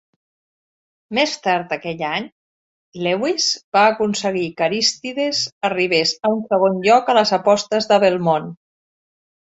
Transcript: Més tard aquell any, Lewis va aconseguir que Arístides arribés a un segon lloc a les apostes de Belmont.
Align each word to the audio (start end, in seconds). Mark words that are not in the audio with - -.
Més 1.17 1.33
tard 1.47 1.75
aquell 1.75 2.01
any, 2.11 2.25
Lewis 3.07 3.51
va 3.77 3.83
aconseguir 3.91 4.43
que 4.61 4.65
Arístides 4.69 5.43
arribés 5.71 6.15
a 6.27 6.33
un 6.39 6.43
segon 6.55 6.83
lloc 6.89 7.13
a 7.13 7.17
les 7.19 7.35
apostes 7.39 7.91
de 7.93 8.01
Belmont. 8.07 8.49